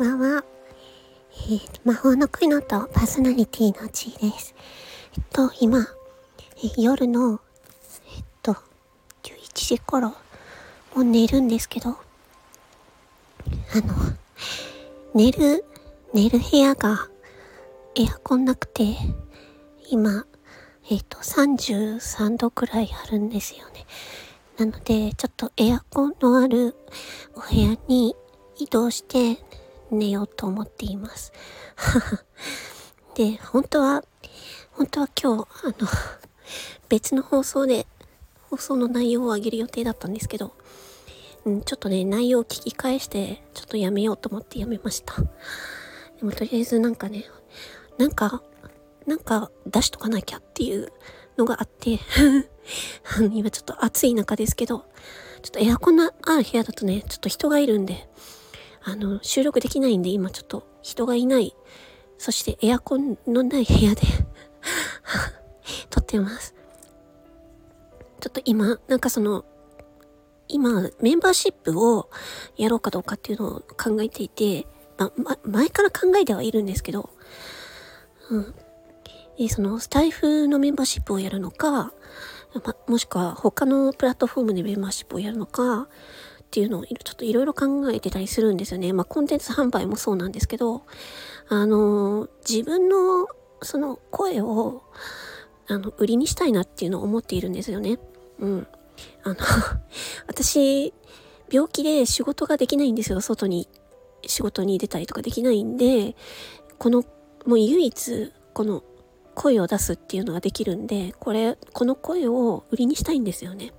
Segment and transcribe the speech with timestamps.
[0.00, 0.42] ばんは。
[1.30, 4.54] えー、魔法の声のとパーソナリティのちーです。
[5.14, 5.86] えっと、今、
[6.64, 7.38] え、夜の、
[8.16, 8.54] えっと、
[9.22, 10.14] 11時頃、も
[10.96, 11.98] う寝るんですけど、あの、
[15.14, 15.66] 寝る、
[16.14, 17.08] 寝る部屋が
[17.94, 18.96] エアコンなくて、
[19.90, 20.24] 今、
[20.90, 23.84] えっと、33度くらいあるんですよね。
[24.56, 26.74] なので、ちょっとエアコンのある
[27.34, 28.16] お部屋に
[28.56, 29.36] 移動して
[29.90, 31.32] 寝ようと思っています。
[33.14, 34.04] で、本当は、
[34.72, 35.74] 本当は今日、あの、
[36.88, 37.86] 別の放送で、
[38.50, 40.54] 放送の内容を上げる予定だったんですけど、
[41.44, 45.14] うん、ちょっとね、内容を聞き返して、ちょっとやめようと思ってやめました。
[45.20, 47.24] でもとりあえずなんかね、
[47.98, 48.42] なんか、
[49.06, 50.92] なんか出しとかなきゃっていう
[51.38, 51.98] のがあって
[53.32, 54.84] 今ちょっと暑い中ですけど、
[55.42, 58.08] ちょっとエアコンのある部屋だとね、ちょっと人がいるんで、
[58.82, 61.54] あの、収録できないんで、今ちょっと人がいない、
[62.18, 64.02] そしてエアコンのない部屋で
[65.90, 66.54] 撮ってます。
[68.20, 69.44] ちょっと今、なんかその、
[70.48, 72.10] 今、メンバーシップを
[72.56, 74.66] やろうかどうかっていうのを考えていて、
[74.98, 77.10] ま、ま、前から考えてはいるんですけど、
[78.30, 78.54] うん。
[79.38, 81.92] で、その、スタイフのメンバーシップをやるのか、
[82.64, 85.88] ま、もしくは他のプラットフォームでメンバーシップをやるのか、
[86.50, 88.92] っていうのをちょっといろいろ考えてたりするんですよね。
[88.92, 90.82] まあコンテンツ販売もそうなんですけど、
[91.48, 93.28] あの、自分の
[93.62, 94.82] その声を、
[95.68, 98.00] あの、売りにしたいなっていうのを思っているんですよね。
[98.40, 98.66] うん。
[99.22, 99.36] あの
[100.26, 100.92] 私、
[101.52, 103.20] 病気で仕事ができないんですよ。
[103.20, 103.68] 外に、
[104.26, 106.16] 仕事に出たりとかできないんで、
[106.78, 107.04] この、
[107.46, 108.82] もう唯一、この
[109.36, 113.72] 声を出すっていうのができるんで、これ、この声を売りにしたいんですよね。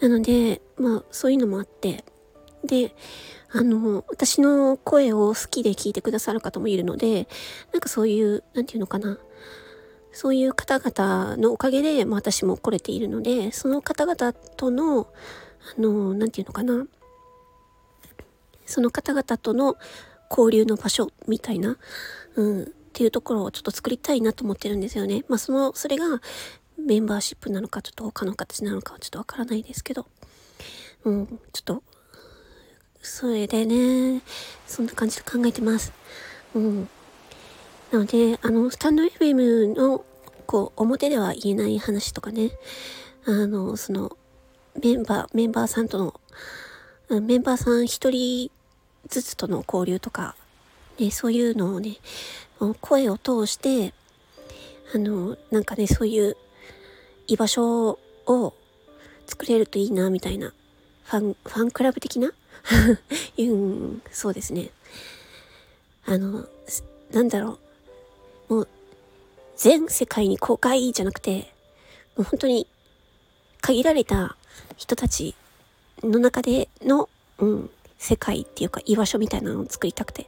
[0.00, 2.04] なので、まあ、そういうのもあって、
[2.64, 2.94] で、
[3.52, 7.28] あの、私の声を好きで聞いてくださる方もいるので、
[7.72, 9.18] なんかそういう、なんていうのかな。
[10.12, 15.08] そういう方々のおかげで、まあ、私も来れているので、その方々との、
[15.76, 16.86] あの、なんていうのかな。
[18.66, 19.76] その方々との
[20.30, 21.76] 交流の場所みたいな、
[22.36, 25.24] うん、っていうところをちょっと作りたいなと思ってるんですよね。
[25.28, 26.20] まあ、その、それが、
[26.86, 30.06] メンバーシップなのか、ちょっと他の形なのかはちょっとわからないですけど、
[31.04, 31.82] うん、ちょっと、
[33.02, 34.22] それでね、
[34.66, 35.92] そんな感じで考えてます。
[36.54, 36.88] うん。
[37.90, 40.04] なので、あの、スタンド FM の、
[40.46, 42.50] こう、表では言えない話とかね、
[43.24, 44.16] あの、その、
[44.82, 45.98] メンバー、メンバーさんと
[47.08, 48.50] の、メンバーさん一人
[49.08, 50.36] ずつとの交流とか、
[50.98, 51.96] ね、そういうのをね、
[52.80, 53.94] 声を通して、
[54.94, 56.36] あの、なんかね、そういう
[57.30, 58.54] 居場所を
[59.26, 60.52] 作れるといいな、みたいな。
[61.04, 62.32] ファン、ファンクラブ的な？
[63.38, 64.70] うん、そうですね。
[66.06, 66.48] あの、
[67.12, 67.58] なんだろ
[68.48, 68.54] う。
[68.54, 68.68] もう、
[69.56, 71.52] 全世界に公開じゃなくて、
[72.16, 72.66] もう本当に
[73.60, 74.36] 限られた
[74.76, 75.36] 人たち
[76.02, 77.08] の中での、
[77.38, 80.26] うん、世界っていうか居場所みたいなのを作りたくて、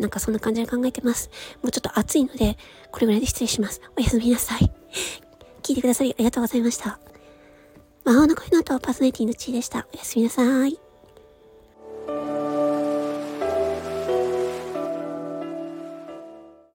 [0.00, 1.30] なんかそんな感じで考えてます。
[1.62, 2.58] もうちょっと暑いので、
[2.90, 3.80] これぐらいで失礼します。
[3.96, 4.70] おやすみなさい。
[5.64, 7.00] 聞いてくださりありがとうございました。
[8.04, 9.86] 魔法の声の後、パーソナリティのちーでした。
[9.94, 10.83] おやすみなさい。